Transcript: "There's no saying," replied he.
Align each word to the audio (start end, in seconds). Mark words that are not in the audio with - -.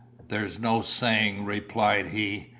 "There's 0.29 0.59
no 0.59 0.81
saying," 0.81 1.45
replied 1.45 2.07
he. 2.07 2.47